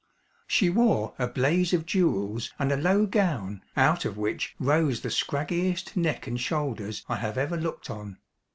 She 0.47 0.71
wore 0.71 1.13
a 1.19 1.27
blaze 1.27 1.73
of 1.75 1.85
jewels 1.85 2.51
and 2.57 2.71
a 2.71 2.75
low 2.75 3.05
gown 3.05 3.61
out 3.77 4.03
of 4.03 4.17
which 4.17 4.55
rose 4.57 5.01
the 5.01 5.11
scraggiest 5.11 5.95
neck 5.95 6.25
and 6.25 6.41
shoulders 6.41 7.05
I 7.07 7.17
have 7.17 7.37
ever 7.37 7.55
looked 7.55 7.87
on. 7.91 8.17